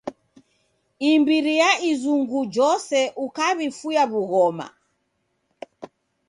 [1.11, 4.67] Imbiri ya izungu jose ukaw'ifuya w'ughoma.